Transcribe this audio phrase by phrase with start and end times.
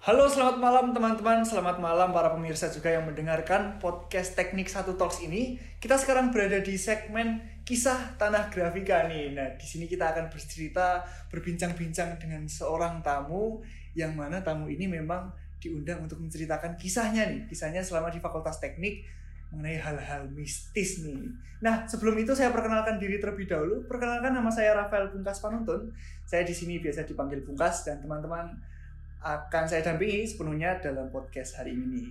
[0.00, 1.44] Halo, selamat malam teman-teman.
[1.44, 5.60] Selamat malam para pemirsa juga yang mendengarkan podcast Teknik Satu Talks ini.
[5.76, 7.36] Kita sekarang berada di segmen
[7.68, 9.36] kisah tanah grafika nih.
[9.36, 13.60] Nah, di sini kita akan bercerita, berbincang-bincang dengan seorang tamu
[13.92, 19.04] yang mana tamu ini memang diundang untuk menceritakan kisahnya nih, kisahnya selama di Fakultas Teknik
[19.52, 21.28] mengenai hal-hal mistis nih.
[21.60, 23.84] Nah, sebelum itu saya perkenalkan diri terlebih dahulu.
[23.84, 25.92] Perkenalkan nama saya Rafael Bungkas Panuntun.
[26.24, 28.79] Saya di sini biasa dipanggil Bungkas dan teman-teman
[29.20, 32.08] akan saya dampingi sepenuhnya dalam podcast hari ini.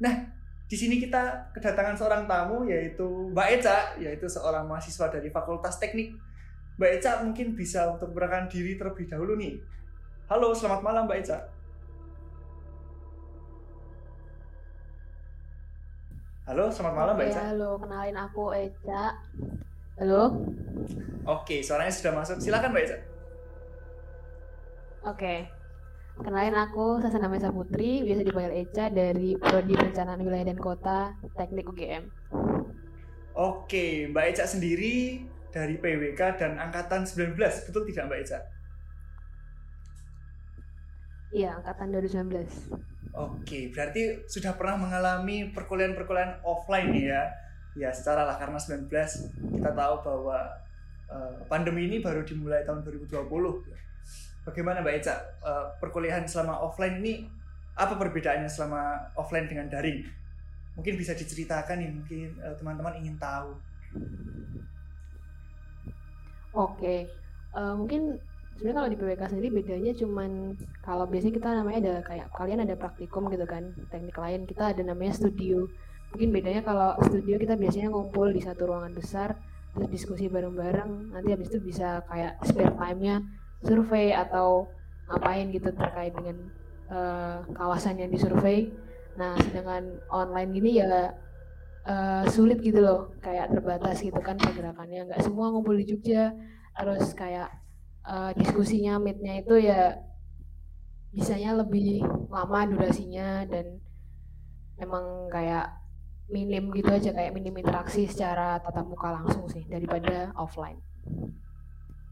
[0.00, 0.12] Nah,
[0.68, 6.14] di sini kita kedatangan seorang tamu yaitu Mbak Eca, yaitu seorang mahasiswa dari Fakultas Teknik.
[6.76, 9.56] Mbak Eca mungkin bisa untuk memperkenalkan diri terlebih dahulu nih.
[10.28, 11.38] Halo, selamat malam Mbak Eca.
[16.44, 17.40] Halo, selamat malam Mbak Eca.
[17.50, 19.04] halo, kenalin aku Eca.
[19.96, 20.22] Halo.
[21.24, 22.36] Oke, suaranya sudah masuk.
[22.36, 22.98] Silakan Mbak Eca.
[25.08, 25.59] Oke.
[26.20, 31.64] Kenalin aku Sasana Mesa Putri, biasa dipanggil Eca dari Prodi Perencanaan Wilayah dan Kota Teknik
[31.72, 32.12] UGM.
[33.32, 38.38] Oke, Mbak Eca sendiri dari PWK dan angkatan 19, betul tidak Mbak Eca?
[41.32, 42.68] Iya, angkatan 2019.
[43.16, 47.22] Oke, berarti sudah pernah mengalami perkuliahan-perkuliahan offline nih ya.
[47.80, 48.92] Ya, secara lah karena 19
[49.56, 50.38] kita tahu bahwa
[51.08, 53.88] eh, pandemi ini baru dimulai tahun 2020.
[54.40, 57.28] Bagaimana Mbak Eca eh, perkuliahan selama offline ini
[57.76, 60.04] apa perbedaannya selama offline dengan daring?
[60.76, 63.52] Mungkin bisa diceritakan nih, mungkin eh, teman-teman ingin tahu.
[66.56, 67.06] Oke.
[67.52, 68.16] Eh, mungkin
[68.56, 70.30] sebenarnya kalau di PWK sendiri bedanya cuman
[70.84, 74.82] kalau biasanya kita namanya ada kayak kalian ada praktikum gitu kan, teknik lain kita ada
[74.82, 75.68] namanya studio.
[76.16, 79.36] Mungkin bedanya kalau studio kita biasanya ngumpul di satu ruangan besar
[79.70, 83.22] terus diskusi bareng-bareng nanti habis itu bisa kayak spare time-nya
[83.64, 84.68] survei atau
[85.10, 86.36] ngapain gitu terkait dengan
[86.90, 88.70] eh, kawasan yang disurvei.
[89.18, 91.12] Nah, sedangkan online gini ya
[91.86, 95.10] eh, sulit gitu loh, kayak terbatas gitu kan pergerakannya.
[95.10, 96.32] Nggak semua ngumpul di Jogja,
[96.78, 97.50] terus kayak
[98.06, 99.98] eh, diskusinya, meet-nya itu ya
[101.10, 103.82] bisanya lebih lama durasinya dan
[104.78, 105.74] emang kayak
[106.30, 110.78] minim gitu aja kayak minim interaksi secara tatap muka langsung sih daripada offline.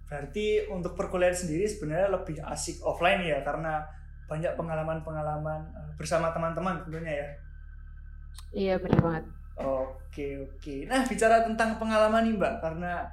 [0.09, 3.85] Berarti untuk perkuliahan sendiri sebenarnya lebih asik offline ya karena
[4.29, 7.29] banyak pengalaman-pengalaman eh, bersama teman-teman tentunya ya.
[8.53, 9.25] Iya bener banget.
[9.59, 10.75] Oke oke.
[10.89, 13.05] Nah bicara tentang pengalaman nih Mbak karena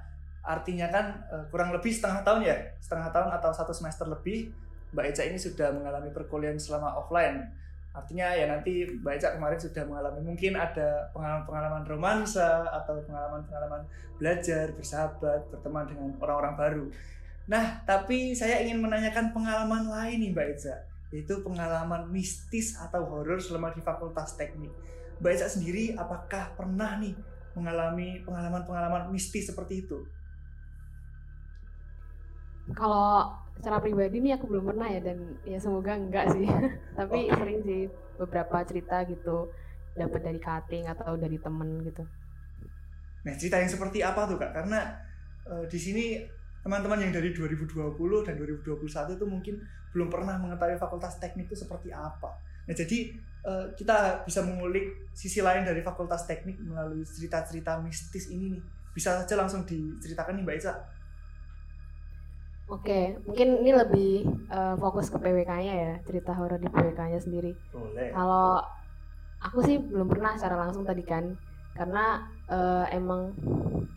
[0.45, 4.51] artinya kan eh, kurang lebih setengah tahun ya setengah tahun atau satu semester lebih
[4.95, 7.43] Mbak Eca ini sudah mengalami perkuliahan selama offline.
[7.95, 13.87] Artinya ya nanti Mbak Eca kemarin sudah mengalami mungkin ada pengalaman-pengalaman romansa atau pengalaman-pengalaman
[14.19, 16.85] belajar, bersahabat, berteman dengan orang-orang baru.
[17.47, 20.75] Nah, tapi saya ingin menanyakan pengalaman lain nih Mbak Eca,
[21.15, 24.75] yaitu pengalaman mistis atau horor selama di Fakultas Teknik.
[25.23, 27.15] Mbak Eca sendiri apakah pernah nih
[27.55, 30.03] mengalami pengalaman-pengalaman mistis seperti itu?
[32.75, 36.45] Kalau secara pribadi nih aku belum pernah ya dan ya semoga enggak sih.
[36.99, 37.35] Tapi Oke.
[37.39, 37.81] sering sih
[38.19, 39.49] beberapa cerita gitu
[39.95, 42.03] dapat dari cutting atau dari temen gitu.
[43.25, 44.51] Nah, cerita yang seperti apa tuh Kak?
[44.53, 44.79] Karena
[45.49, 46.05] eh, di sini
[46.61, 47.95] teman-teman yang dari 2020
[48.25, 49.55] dan 2021 itu mungkin
[49.95, 52.37] belum pernah mengetahui fakultas teknik itu seperti apa.
[52.67, 58.59] Nah, jadi eh, kita bisa mengulik sisi lain dari fakultas teknik melalui cerita-cerita mistis ini
[58.59, 58.63] nih.
[58.93, 60.73] Bisa saja langsung diceritakan nih Mbak Ica.
[62.65, 64.11] Oke, mungkin ini lebih
[64.49, 67.53] eh, fokus ke PWK-nya ya, cerita horor di PWK-nya sendiri.
[67.69, 68.09] Boleh.
[68.09, 68.57] Kalau
[69.37, 71.37] aku sih belum pernah secara langsung tadi kan,
[71.77, 73.37] karena eh, emang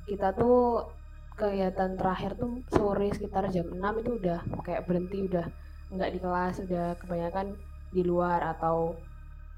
[0.05, 0.85] kita tuh
[1.39, 5.47] kegiatan terakhir tuh sore sekitar jam 6 itu udah kayak berhenti udah
[5.95, 7.55] nggak di kelas udah kebanyakan
[7.95, 8.99] di luar atau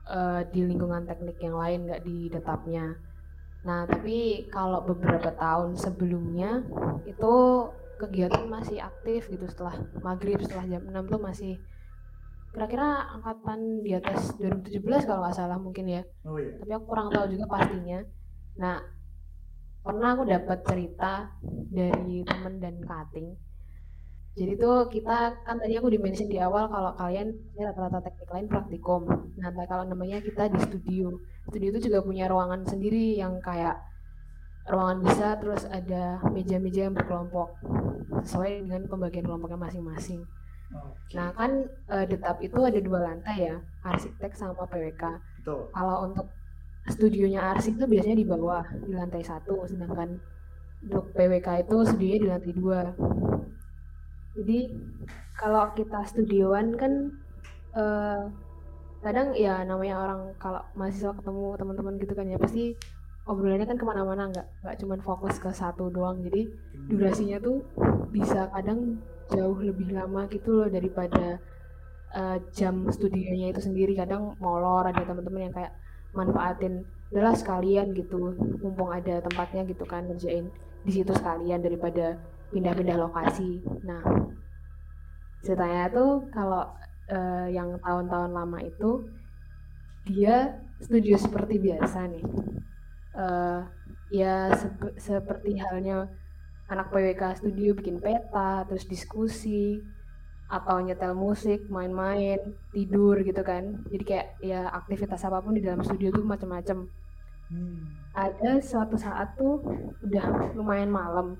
[0.07, 2.95] eh, di lingkungan teknik yang lain nggak di detapnya.
[3.67, 6.63] Nah tapi kalau beberapa tahun sebelumnya
[7.09, 7.35] itu
[8.01, 11.53] kegiatan masih aktif gitu setelah maghrib setelah jam 6 tuh masih
[12.51, 16.03] kira-kira angkatan di atas 2017 kalau nggak salah mungkin ya.
[16.27, 16.59] Oh iya.
[16.59, 18.01] tapi aku kurang tahu juga pastinya.
[18.59, 18.77] Nah
[19.81, 21.13] pernah aku dapat cerita
[21.71, 23.33] dari temen dan cutting
[24.39, 29.03] jadi tuh kita kan tadi aku dimention di awal kalau kalian rata-rata teknik lain praktikum.
[29.37, 31.19] Nah kalau namanya kita di studio.
[31.51, 33.75] Studio itu juga punya ruangan sendiri yang kayak
[34.69, 37.57] ruangan besar terus ada meja-meja yang berkelompok
[38.27, 40.21] sesuai dengan pembagian kelompoknya masing-masing
[40.71, 41.17] Oke.
[41.17, 45.03] nah kan eh, detap itu ada dua lantai ya arsitek sama PWK
[45.43, 45.73] Betul.
[45.73, 46.27] kalau untuk
[46.87, 50.21] studionya arsip itu biasanya di bawah di lantai satu sedangkan
[50.85, 52.81] untuk PWK itu studionya di lantai dua
[54.39, 54.59] jadi
[55.35, 56.93] kalau kita studioan kan
[57.75, 58.23] eh,
[59.01, 62.77] kadang ya namanya orang kalau mahasiswa ketemu teman-teman gitu kan ya pasti
[63.29, 66.21] obrolannya kan ke mana-mana nggak nggak cuma fokus ke satu doang.
[66.25, 66.49] Jadi
[66.89, 67.65] durasinya tuh
[68.11, 69.01] bisa kadang
[69.31, 71.39] jauh lebih lama gitu loh daripada
[72.17, 73.93] uh, jam studionya itu sendiri.
[73.97, 75.73] Kadang molor ada teman-teman yang kayak
[76.17, 76.83] manfaatin
[77.13, 78.35] adalah sekalian gitu.
[78.65, 80.49] Mumpung ada tempatnya gitu kan ngerjain
[80.81, 82.17] di situ sekalian daripada
[82.51, 83.61] pindah-pindah lokasi.
[83.85, 84.03] Nah
[85.41, 86.69] ceritanya tuh kalau
[87.09, 89.05] uh, yang tahun-tahun lama itu
[90.09, 92.25] dia studio seperti biasa nih
[93.15, 93.67] uh,
[94.11, 96.11] ya sep seperti halnya
[96.71, 99.83] anak PWK studio bikin peta terus diskusi
[100.51, 102.39] atau nyetel musik main-main
[102.75, 106.91] tidur gitu kan jadi kayak ya aktivitas apa pun di dalam studio tuh macam-macam
[107.55, 107.79] hmm.
[108.19, 109.63] ada suatu saat tuh
[110.03, 111.39] udah lumayan malam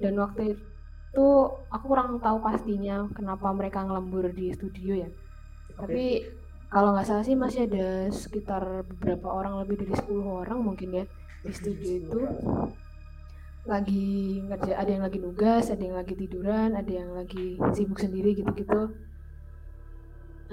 [0.00, 1.28] dan waktu itu
[1.68, 5.10] aku kurang tahu pastinya kenapa mereka ngelembur di studio ya
[5.76, 5.76] okay.
[5.76, 6.04] tapi
[6.70, 11.04] kalau nggak salah sih masih ada sekitar beberapa orang lebih dari 10 orang mungkin ya
[11.42, 12.20] di studio itu.
[13.66, 18.38] Lagi ngerja ada yang lagi nugas ada yang lagi tiduran ada yang lagi sibuk sendiri
[18.38, 18.94] gitu-gitu.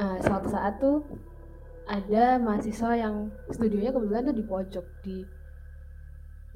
[0.02, 1.06] Nah suatu saat tuh
[1.88, 5.18] ada mahasiswa yang studionya kebetulan tuh di pojok di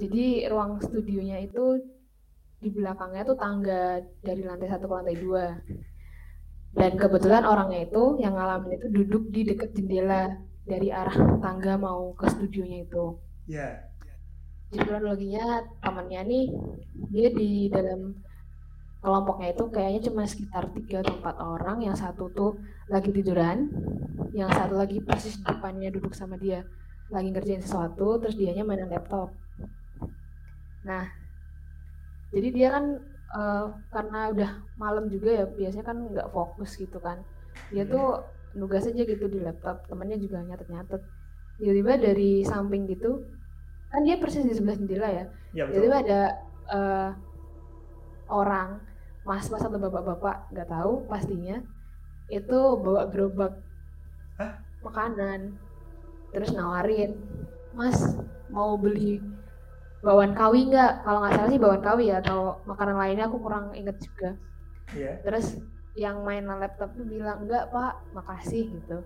[0.01, 1.79] jadi ruang studionya itu
[2.61, 5.45] di belakangnya tuh tangga dari lantai satu ke lantai dua
[6.71, 12.15] dan kebetulan orangnya itu yang ngalamin itu duduk di dekat jendela dari arah tangga mau
[12.15, 13.19] ke studionya itu.
[13.51, 13.59] Ya
[14.71, 14.83] yeah.
[14.87, 16.45] kronologinya temannya nih
[17.11, 18.15] dia di dalam
[19.03, 21.77] kelompoknya itu kayaknya cuma sekitar tiga atau empat orang.
[21.83, 22.51] Yang satu tuh
[22.87, 23.67] lagi tiduran
[24.31, 26.63] yang satu lagi persis depannya duduk sama dia
[27.11, 29.35] lagi ngerjain sesuatu terus dianya mainan laptop.
[30.87, 31.03] Nah
[32.31, 37.23] jadi dia kan uh, karena udah malam juga ya biasanya kan nggak fokus gitu kan.
[37.71, 38.23] Dia tuh
[38.55, 41.01] nugas aja gitu di laptop temannya juga nyatet-nyatet.
[41.59, 43.21] Tiba-tiba dari samping gitu
[43.91, 46.21] kan dia persis di sebelah jendela ya, ya tiba-tiba ada
[46.71, 47.11] uh,
[48.31, 48.79] orang
[49.27, 51.59] mas-mas atau bapak-bapak nggak tahu pastinya
[52.31, 53.59] itu bawa gerobak
[54.39, 54.63] Hah?
[54.81, 55.59] makanan
[56.31, 57.19] terus nawarin
[57.75, 58.15] mas
[58.47, 59.19] mau beli
[60.01, 61.05] bawaan kawi nggak?
[61.05, 64.37] Kalau nggak salah sih bawaan kawi ya atau makanan lainnya aku kurang inget juga.
[64.91, 65.23] Yeah.
[65.23, 65.55] terus
[65.95, 68.99] yang main laptop tuh bilang enggak pak makasih gitu.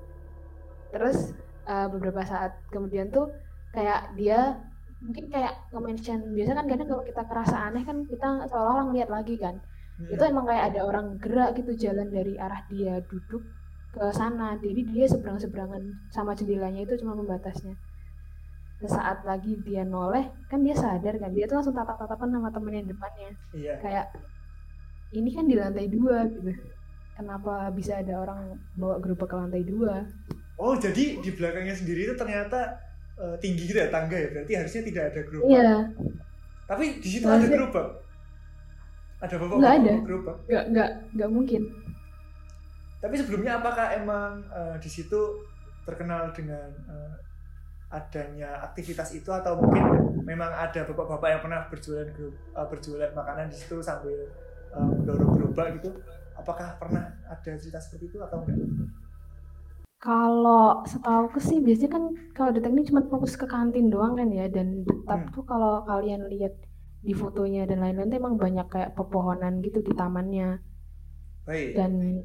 [0.89, 1.37] Terus
[1.69, 3.29] uh, beberapa saat kemudian tuh
[3.69, 4.57] kayak dia
[5.03, 9.35] mungkin kayak nge-mention biasa kan kadang kalau kita kerasa aneh kan kita seolah-olah ngeliat lagi
[9.37, 9.61] kan.
[9.95, 10.17] Yeah.
[10.17, 13.43] itu emang kayak ada orang gerak gitu jalan dari arah dia duduk
[13.93, 14.57] ke sana.
[14.57, 17.77] Jadi dia seberang seberangan sama jendelanya itu cuma membatasnya
[18.85, 21.33] sesaat lagi dia noleh kan dia sadar kan?
[21.33, 23.29] Dia tuh langsung tatap tatapan sama temennya yang depannya.
[23.51, 23.75] Iya.
[23.81, 24.05] kayak
[25.15, 26.51] ini kan di lantai dua gitu.
[27.15, 30.03] Kenapa bisa ada orang bawa gerobak ke lantai dua?
[30.59, 32.79] Oh jadi di belakangnya sendiri itu ternyata
[33.15, 34.27] uh, tinggi gitu ya tangga ya?
[34.31, 35.49] Berarti harusnya tidak ada gerobak.
[35.51, 35.73] Iya.
[36.65, 37.87] Tapi di situ ada gerobak?
[39.23, 39.93] Ada bapak nggak ada.
[40.03, 40.37] gerobak?
[40.47, 41.61] Nggak nggak nggak mungkin.
[42.99, 45.45] Tapi sebelumnya apakah emang uh, di situ
[45.85, 47.13] terkenal dengan uh,
[47.93, 49.83] adanya aktivitas itu atau mungkin
[50.25, 52.09] memang ada bapak-bapak yang pernah berjualan
[52.57, 54.29] uh, berjualan makanan di situ sambil
[54.73, 55.93] uh, mendorong gerobak gitu
[56.35, 58.59] apakah pernah ada cerita seperti itu atau enggak?
[60.05, 62.03] Kalau setahu sih biasanya kan
[62.37, 65.33] kalau di teknik cuma fokus ke kantin doang kan ya dan tetap hmm.
[65.33, 66.53] tuh kalau kalian lihat
[67.01, 70.61] di fotonya dan lain-lain tuh emang banyak kayak pepohonan gitu di tamannya.
[71.45, 71.73] Baik.
[71.73, 72.21] Dan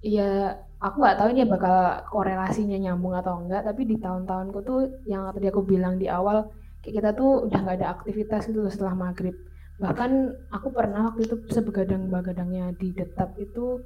[0.00, 1.76] Iya, aku nggak tahu ini bakal
[2.08, 6.48] korelasinya nyambung atau enggak, tapi di tahun-tahunku tuh yang tadi aku bilang di awal,
[6.80, 9.36] kayak kita tuh udah nggak ada aktivitas gitu setelah maghrib.
[9.76, 10.10] Bahkan
[10.56, 13.80] aku pernah waktu itu sebegadang-begadangnya di detap itu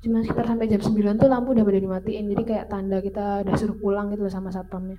[0.00, 3.54] cuma sekitar sampai jam 9 tuh lampu udah pada dimatiin, jadi kayak tanda kita udah
[3.54, 4.98] suruh pulang gitu sama satpamnya.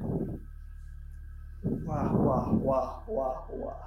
[1.83, 3.79] Wah, wah, wah, wah, wah.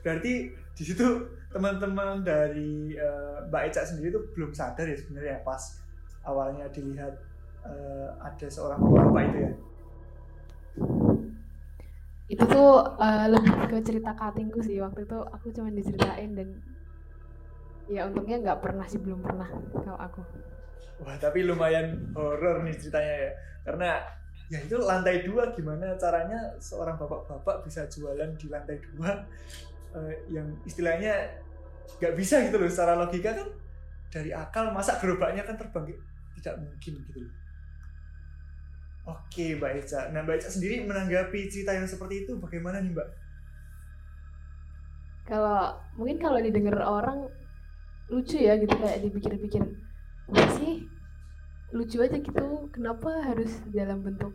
[0.00, 1.04] Berarti di situ
[1.52, 5.79] teman-teman dari uh, Mbak Eca sendiri tuh belum sadar ya sebenarnya pas
[6.24, 7.16] awalnya dilihat
[7.64, 9.52] uh, ada seorang bapak itu ya.
[12.30, 14.78] Itu tuh uh, lebih ke cerita katingku sih.
[14.78, 16.48] Waktu itu aku cuma diceritain dan
[17.90, 20.22] ya untungnya nggak pernah sih belum pernah kalau aku.
[21.02, 23.30] Wah tapi lumayan horor nih ceritanya ya.
[23.66, 23.90] Karena
[24.50, 29.26] ya itu lantai dua gimana caranya seorang bapak-bapak bisa jualan di lantai dua
[29.94, 31.34] uh, yang istilahnya
[31.98, 32.70] nggak bisa gitu loh.
[32.70, 33.48] Secara logika kan
[34.10, 35.98] dari akal masa gerobaknya kan terbang
[36.38, 37.34] tidak mungkin gitu loh
[39.08, 40.12] Oke Mbak Eca.
[40.12, 43.08] Nah Mbak Eca sendiri menanggapi cerita yang seperti itu bagaimana nih Mbak?
[45.24, 47.26] Kalau mungkin kalau didengar orang
[48.10, 49.62] lucu ya gitu kayak dipikir-pikir
[50.58, 50.86] sih
[51.70, 54.34] lucu aja gitu kenapa harus dalam bentuk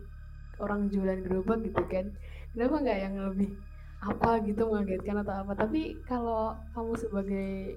[0.56, 2.08] orang jualan gerobak gitu kan
[2.56, 3.52] kenapa nggak yang lebih
[4.00, 7.76] apa gitu mengagetkan atau apa tapi kalau kamu sebagai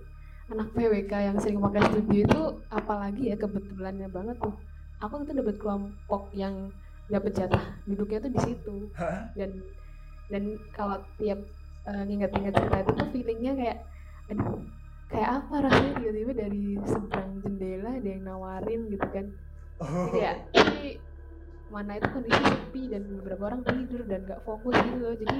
[0.49, 2.41] anak PWK yang sering pakai studio itu
[2.73, 4.55] apalagi ya kebetulannya banget tuh.
[4.99, 6.73] Aku itu dapat kelompok yang
[7.07, 8.75] dapat jatah duduknya tuh di situ.
[9.37, 9.61] Dan
[10.29, 11.39] dan kalau tiap
[11.85, 13.77] uh, nginget-nginget cerita itu tuh feelingnya kayak
[14.29, 14.61] aduh
[15.09, 19.25] kayak apa rasanya tiba-tiba dari seberang jendela ada yang nawarin gitu kan.
[19.79, 20.11] Oh.
[20.11, 20.99] ya tapi
[21.71, 25.13] mana itu kondisi sepi dan beberapa orang tidur dan gak fokus gitu loh.
[25.13, 25.39] Jadi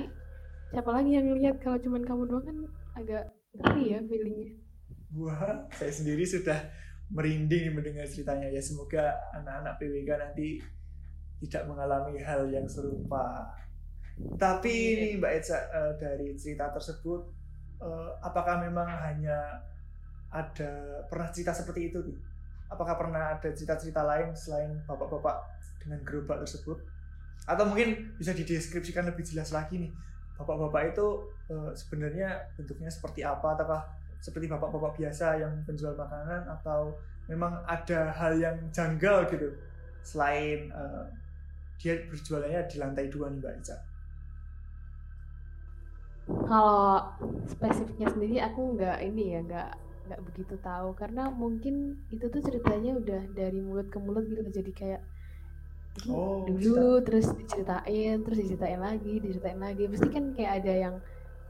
[0.70, 2.58] siapa lagi yang lihat kalau cuman kamu doang kan
[2.94, 3.24] agak
[3.58, 4.69] ngeri ya feelingnya
[5.16, 6.70] wah saya sendiri sudah
[7.10, 8.50] merinding mendengar ceritanya.
[8.50, 10.48] Ya semoga anak-anak PWK nanti
[11.46, 13.50] tidak mengalami hal yang serupa.
[14.36, 17.22] Tapi ini Mbak Eca uh, dari cerita tersebut
[17.80, 19.63] uh, apakah memang hanya
[20.30, 22.18] ada pernah cerita seperti itu tuh
[22.70, 25.42] apakah pernah ada cerita-cerita lain selain bapak-bapak
[25.82, 26.78] dengan gerobak tersebut?
[27.50, 29.92] Atau mungkin bisa dideskripsikan lebih jelas lagi nih
[30.38, 31.08] bapak-bapak itu
[31.50, 33.58] e, sebenarnya bentuknya seperti apa?
[33.58, 33.82] Ataukah
[34.20, 37.00] seperti bapak-bapak biasa yang penjual makanan atau
[37.32, 39.56] memang ada hal yang janggal gitu?
[40.04, 40.84] Selain e,
[41.80, 43.78] dia berjualannya di lantai dua nih Mbak Ica.
[46.30, 47.10] Kalau
[47.50, 49.70] spesifiknya sendiri aku nggak ini ya nggak
[50.12, 50.92] nggak begitu tahu.
[51.00, 55.02] Karena mungkin itu tuh ceritanya udah dari mulut ke mulut gitu jadi kayak
[56.12, 57.06] oh, dulu bisa.
[57.08, 59.84] terus diceritain terus diceritain lagi diceritain lagi.
[59.88, 60.96] Pasti kan kayak ada yang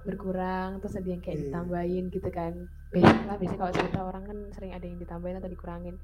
[0.07, 1.45] berkurang terus ada yang kayak yeah.
[1.51, 2.53] ditambahin gitu kan.
[2.89, 5.95] Biasa lah biasanya kalau cerita orang kan sering ada yang ditambahin atau dikurangin.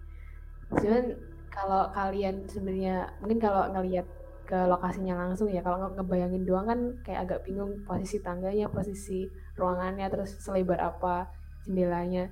[0.76, 1.06] Cuman
[1.50, 4.08] kalau kalian sebenarnya mungkin kalau ngelihat
[4.46, 9.26] ke lokasinya langsung ya kalau ngebayangin doang kan kayak agak bingung posisi tangganya posisi
[9.58, 11.32] ruangannya terus selebar apa
[11.66, 12.30] jendelanya.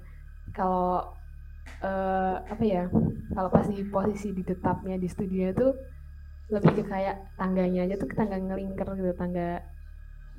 [0.53, 1.09] Kalau
[1.81, 2.85] uh, apa ya
[3.33, 5.67] kalau pas di posisi di tetapnya di studio itu
[6.51, 9.63] lebih ke kayak tangganya aja tuh tangga ngelingker gitu tangga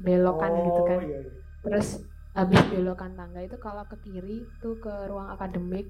[0.02, 1.00] belokan oh, gitu kan.
[1.06, 1.30] iya, iya.
[1.62, 1.88] terus
[2.34, 5.86] habis belokan tangga itu kalau ke kiri tuh ke ruang akademik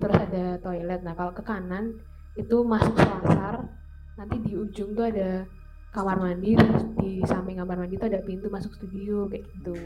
[0.00, 1.04] terus ada toilet.
[1.04, 2.00] Nah kalau ke kanan
[2.34, 3.60] itu masuk selasar
[4.16, 5.44] nanti di ujung tuh ada
[5.92, 9.76] kamar mandi terus di samping kamar mandi tuh ada pintu masuk studio kayak gitu.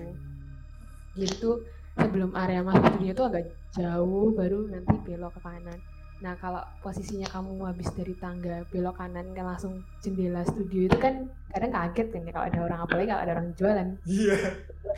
[1.18, 1.50] Gitu
[1.98, 3.44] sebelum area masuk studio itu agak
[3.74, 5.78] jauh baru nanti belok ke kanan
[6.24, 11.28] nah kalau posisinya kamu habis dari tangga belok kanan kan langsung jendela studio itu kan
[11.52, 13.88] kadang kaget kan ya kalau ada orang apalagi kalau ada orang jualan.
[14.08, 14.36] Iya.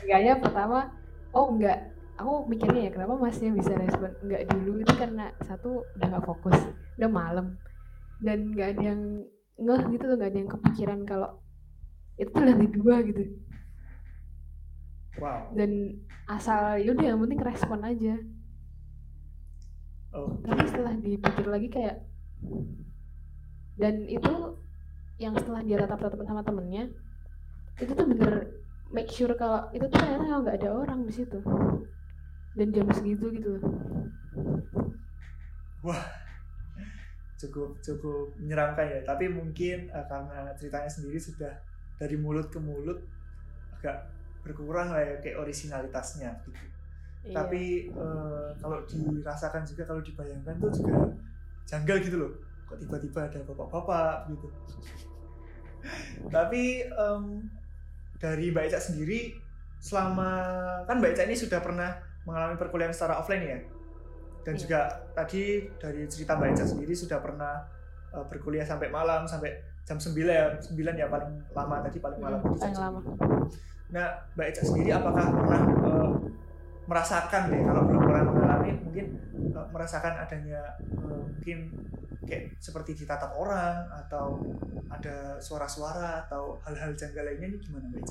[0.07, 0.39] Yeah.
[0.39, 0.79] pertama
[1.35, 1.79] oh enggak.
[2.19, 4.83] Aku mikirnya ya kenapa masnya bisa respon enggak dulu?
[4.83, 6.59] Itu karena satu udah nggak fokus
[6.99, 7.59] udah malam.
[8.23, 9.01] Dan nggak ada yang
[9.59, 11.31] ngeh gitu loh nggak ada yang kepikiran kalau
[12.19, 13.23] itu tuh lantai dua gitu.
[15.19, 15.51] Wow.
[15.51, 15.99] dan
[16.31, 18.15] asal yaudah yang penting respon aja
[20.15, 20.38] oh.
[20.45, 21.97] tapi setelah dipikir lagi kayak
[23.79, 24.35] dan itu
[25.19, 26.91] yang setelah dia tatap tatap sama temennya
[27.79, 28.59] itu tuh bener
[28.91, 31.38] make sure kalau itu tuh ternyata nggak ada orang di situ.
[32.59, 33.62] Dan jam segitu gitu
[35.83, 36.03] wah
[37.38, 39.00] cukup cukup menyeramkan ya.
[39.07, 41.55] Tapi mungkin uh, karena ceritanya sendiri sudah
[41.99, 42.99] dari mulut ke mulut
[43.79, 44.11] agak
[44.43, 46.62] berkurang lah ya kayak originalitasnya gitu
[47.25, 47.35] iya.
[47.35, 51.15] tapi uh, kalau dirasakan juga kalau dibayangkan tuh juga
[51.69, 52.33] janggal gitu loh
[52.69, 54.49] kok tiba-tiba ada bapak-bapak gitu
[56.35, 57.49] tapi um,
[58.19, 59.39] dari Mbak Eca sendiri
[59.79, 60.31] selama
[60.85, 61.97] kan Mbak Eca ini sudah pernah
[62.27, 63.59] mengalami perkuliahan secara offline ya
[64.43, 64.61] dan iya.
[64.61, 64.81] juga
[65.15, 67.63] tadi dari cerita Mbak Eca sendiri sudah pernah
[68.13, 72.41] uh, berkuliah sampai malam sampai jam 9 ya 9 ya paling lama tadi paling malam
[72.45, 73.01] hmm, paling lama.
[73.89, 74.07] Nah,
[74.37, 76.13] Mbak Eca sendiri apakah pernah uh,
[76.88, 79.07] merasakan deh kalau belum pernah mengalami mungkin
[79.52, 80.61] uh, merasakan adanya
[80.97, 81.68] uh, mungkin
[82.25, 84.40] kayak seperti ditatap orang atau
[84.88, 88.04] ada suara-suara atau hal-hal janggal lainnya ini gimana Mbak?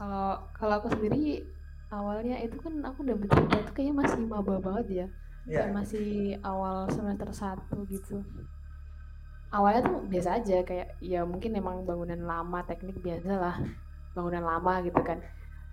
[0.00, 1.44] Kalau kalau aku sendiri
[1.92, 5.06] awalnya itu kan aku udah bercerita itu kayaknya masih maba banget ya.
[5.44, 5.68] Yeah.
[5.68, 6.08] Kayak masih
[6.40, 8.24] awal semester satu gitu
[9.54, 13.56] awalnya tuh biasa aja kayak ya mungkin emang bangunan lama teknik biasa lah
[14.18, 15.22] bangunan lama gitu kan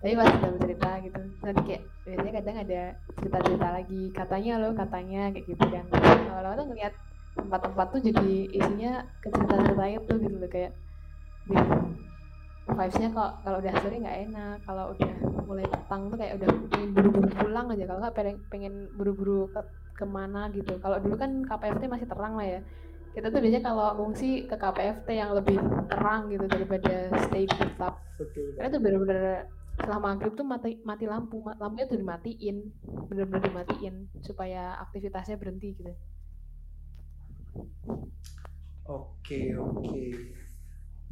[0.02, 1.20] tapi pas udah cerita gitu.
[1.46, 2.82] Nanti kayak biasanya kadang ada
[3.22, 4.02] cerita-cerita lagi.
[4.10, 5.84] Katanya loh katanya kayak gitu kan.
[5.94, 6.94] Awal-awal tuh ngeliat
[7.38, 8.92] tempat-tempat tuh jadi isinya
[9.22, 10.50] ke cerita-cerita itu gitu loh.
[10.50, 10.72] Kayak
[12.66, 14.56] vibesnya kok kalau udah sore nggak enak.
[14.66, 15.12] Kalau udah
[15.46, 17.84] mulai petang tuh kayak udah pengen buru-buru pulang aja.
[17.86, 19.60] Kalau nggak pengen pengen buru-buru ke
[20.02, 20.82] ke mana gitu.
[20.82, 22.60] Kalau dulu kan KPFT masih terang lah ya.
[23.14, 28.02] Kita tuh biasanya kalau ngungsi ke KPFT yang lebih terang gitu daripada stay di tetap
[28.56, 32.56] karena tuh bener-bener setelah maghrib tuh mati, mati lampu lampunya tuh dimatiin
[33.08, 35.92] bener-bener dimatiin supaya aktivitasnya berhenti gitu.
[38.88, 39.80] Oke okay, oke.
[39.84, 40.10] Okay.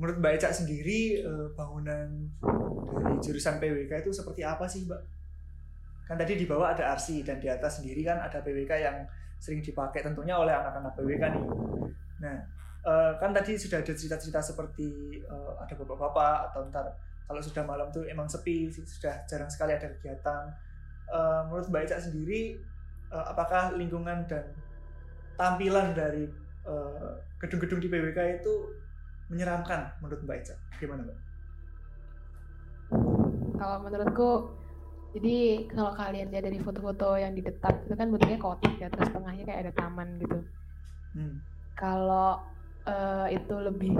[0.00, 2.08] menurut mbak Eca sendiri eh, bangunan
[3.04, 5.02] dari jurusan PWK itu seperti apa sih mbak?
[6.08, 8.96] Kan tadi di bawah ada RC dan di atas sendiri kan ada PWK yang
[9.36, 11.44] sering dipakai tentunya oleh anak-anak PWK nih.
[12.24, 12.36] Nah
[12.80, 16.86] eh, kan tadi sudah ada cerita-cerita seperti eh, ada bapak-bapak atau ntar
[17.30, 20.50] kalau sudah malam tuh emang sepi sudah jarang sekali ada kegiatan
[21.10, 22.54] Eh, menurut Mbak Eca sendiri
[23.10, 24.46] eh, apakah lingkungan dan
[25.34, 26.30] tampilan dari
[26.66, 28.54] eh, gedung-gedung di PWK itu
[29.26, 31.18] menyeramkan menurut Mbak Eca gimana Mbak?
[33.58, 34.30] Kalau menurutku,
[35.18, 39.10] jadi kalau kalian lihat dari foto-foto yang di detak itu kan bentuknya kotak ya, terus
[39.12, 40.38] tengahnya kayak ada taman gitu.
[41.18, 41.42] Hmm.
[41.74, 42.38] Kalau
[42.86, 43.98] eh, itu lebih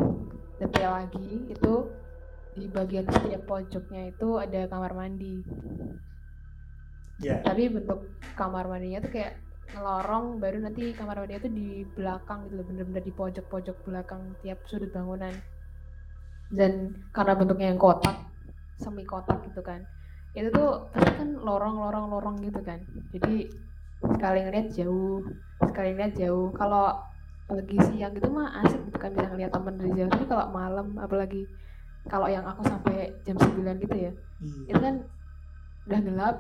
[0.63, 1.73] detail lagi, itu
[2.57, 5.45] di bagian setiap pojoknya itu ada kamar mandi.
[7.21, 7.45] Ya.
[7.45, 9.37] Tapi bentuk kamar mandinya tuh kayak
[9.77, 14.91] ngelorong, baru nanti kamar mandinya tuh di belakang gitu bener-bener di pojok-pojok belakang tiap sudut
[14.91, 15.33] bangunan.
[16.51, 18.17] Dan karena bentuknya yang kotak,
[18.75, 19.87] semi kotak gitu kan,
[20.35, 22.83] itu tuh pasti kan lorong-lorong-lorong gitu kan.
[23.15, 23.47] Jadi
[24.03, 25.23] sekali ngeliat jauh,
[25.63, 26.51] sekali ngeliat jauh.
[26.57, 26.99] Kalau
[27.47, 30.11] pagi siang gitu mah asik gitu kan bisa ngeliat temen dari jauh.
[30.11, 31.47] Tapi kalau malam, apalagi
[32.09, 34.73] kalau yang aku sampai jam 9 gitu ya, Iya.
[34.73, 34.95] itu kan
[35.85, 36.37] udah gelap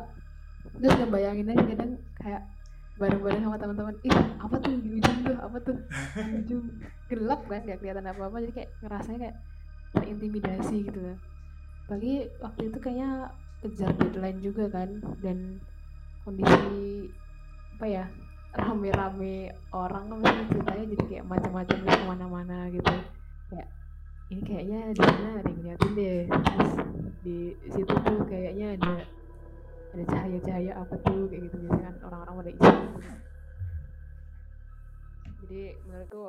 [0.81, 2.43] terus ngebayangin aja kadang kayak
[3.01, 5.37] bareng-bareng sama teman-teman ih apa tuh di ujung tuh?
[5.41, 5.77] Apa tuh?
[6.17, 6.65] Di ujung.
[7.09, 9.37] Gelap kan nggak kelihatan apa-apa jadi kayak ngerasanya kayak
[9.97, 11.17] terintimidasi gitu loh.
[11.89, 13.11] Bagi waktu itu kayaknya
[13.65, 14.89] kejar deadline juga kan
[15.21, 15.61] dan
[16.25, 17.09] kondisi
[17.81, 18.05] apa ya
[18.53, 22.95] rame-rame orang kan ceritanya jadi kayak macam-macam ke mana-mana gitu.
[23.49, 23.69] Kayak
[24.31, 26.73] ini kayaknya di sana ada yang ngeliatin deh terus
[27.21, 28.95] di situ tuh kayaknya ada
[29.91, 32.89] ada cahaya-cahaya apa tuh kayak gitu biasanya kan orang-orang pada iseng.
[35.43, 36.25] Jadi menurutku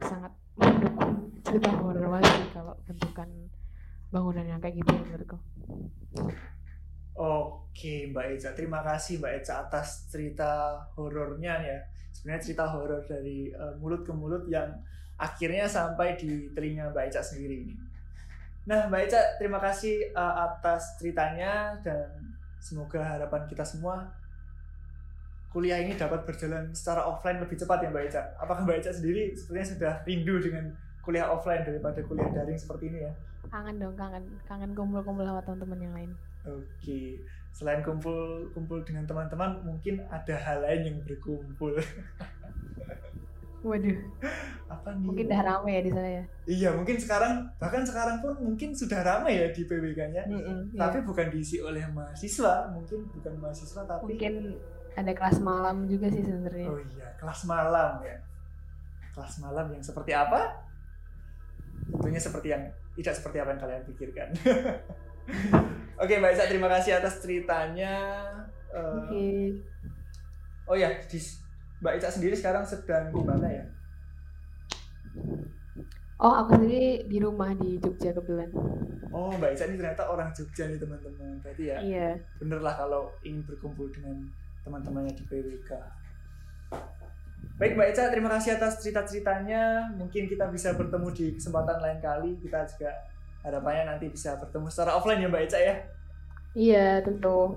[0.00, 1.12] sangat mendukung
[1.44, 3.28] cerita horor sih kalau bentukan
[4.08, 5.38] bangunan yang kayak gitu ya menurutku
[7.14, 11.78] Oke Mbak Eca, terima kasih Mbak Eca atas cerita horornya ya.
[12.10, 14.66] Sebenarnya cerita horor dari eh, mulut ke mulut yang
[15.18, 17.74] akhirnya sampai di telinga Mbak Eca sendiri ini.
[18.66, 22.10] Nah Mbak Eca, terima kasih eh, atas ceritanya dan
[22.58, 24.08] semoga harapan kita semua
[25.54, 28.22] kuliah ini dapat berjalan secara offline lebih cepat ya Mbak Eca.
[28.42, 30.64] Apakah Mbak Eca sendiri sepertinya sudah rindu dengan
[31.04, 33.12] kuliah offline daripada kuliah daring seperti ini ya?
[33.52, 36.10] kangen dong kangen kangen kumpul-kumpul sama teman-teman yang lain
[36.44, 37.24] Oke,
[37.56, 41.72] selain kumpul kumpul dengan teman-teman, mungkin ada hal lain yang berkumpul.
[43.64, 43.98] waduh
[44.68, 45.04] Apa nih?
[45.08, 49.00] mungkin udah rame ya di sana ya Iya, mungkin sekarang bahkan sekarang pun mungkin sudah
[49.00, 50.28] ramai ya di PWK-nya.
[50.28, 50.80] Mm-mm, iya.
[50.84, 54.60] Tapi bukan diisi oleh mahasiswa, mungkin bukan mahasiswa tapi mungkin
[54.92, 58.16] ada kelas malam juga sih sebenarnya oh iya, kelas malam ya.
[59.16, 60.52] Kelas malam yang seperti apa?
[61.88, 64.28] Tentunya seperti yang tidak seperti apa yang kalian pikirkan.
[66.02, 67.94] Oke, Mbak Isa, terima kasih atas ceritanya.
[68.68, 69.24] Eh, oke
[70.66, 71.18] Oh ya, di,
[71.84, 73.64] Mbak Ica sendiri sekarang sedang di mana ya?
[76.24, 78.48] oh aku sendiri di rumah di Jogja kebetulan
[79.14, 81.38] Oh, Mbak Ica ini ternyata orang Jogja nih teman-teman.
[81.38, 82.08] Berarti ya iya
[82.42, 84.26] bener lah kalau ingin berkumpul dengan
[84.66, 85.70] teman-temannya di PWK.
[87.54, 89.94] Baik Mbak Ica, terima kasih atas cerita-ceritanya.
[89.94, 92.34] Mungkin kita bisa bertemu di kesempatan lain kali.
[92.42, 92.90] Kita juga
[93.46, 95.74] harapannya nanti bisa bertemu secara offline ya Mbak Ica ya.
[96.54, 97.54] iya tentu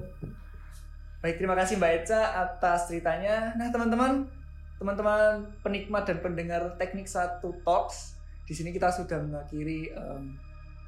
[1.17, 3.49] Baik, terima kasih Mbak Eca atas ceritanya.
[3.57, 4.29] Nah, teman-teman,
[4.77, 8.13] teman-teman penikmat dan pendengar Teknik Satu Talks,
[8.45, 10.37] di sini kita sudah mengakhiri em,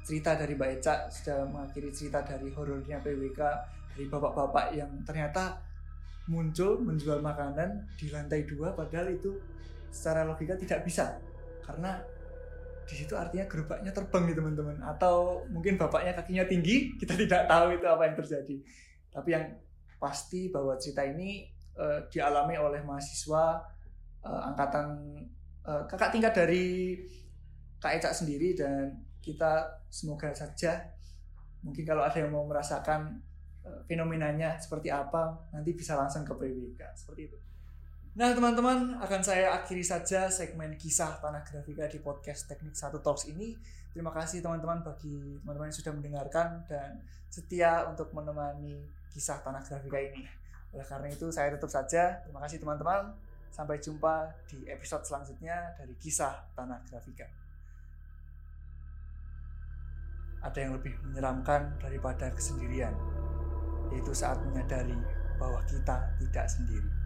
[0.06, 3.40] cerita dari Mbak Eca, sudah mengakhiri cerita dari horornya PWK,
[3.90, 5.58] dari bapak-bapak yang ternyata
[6.30, 9.34] muncul menjual makanan di lantai dua, padahal itu
[9.90, 11.18] secara logika tidak bisa,
[11.66, 11.98] karena
[12.86, 17.74] di situ artinya gerobaknya terbang nih teman-teman, atau mungkin bapaknya kakinya tinggi, kita tidak tahu
[17.74, 18.56] itu apa yang terjadi.
[19.10, 19.42] Tapi yang
[20.00, 21.44] pasti bahwa cerita ini
[21.76, 23.60] eh, dialami oleh mahasiswa
[24.24, 24.86] eh, angkatan
[25.68, 26.96] eh, kakak tingkat dari
[27.80, 30.80] Kak Eca sendiri dan kita semoga saja
[31.60, 33.20] mungkin kalau ada yang mau merasakan
[33.64, 37.38] eh, fenomenanya seperti apa nanti bisa langsung ke PWK seperti itu.
[38.10, 43.30] Nah teman-teman akan saya akhiri saja segmen kisah tanah grafika di podcast Teknik Satu Talks
[43.30, 43.54] ini.
[43.94, 46.98] Terima kasih teman-teman bagi teman-teman yang sudah mendengarkan dan
[47.30, 50.24] setia untuk menemani kisah tanah grafika ini.
[50.70, 52.22] Oleh karena itu saya tutup saja.
[52.22, 53.14] Terima kasih teman-teman.
[53.50, 57.26] Sampai jumpa di episode selanjutnya dari kisah tanah grafika.
[60.40, 62.96] Ada yang lebih menyeramkan daripada kesendirian,
[63.92, 64.96] yaitu saat menyadari
[65.36, 66.99] bahwa kita tidak sendiri.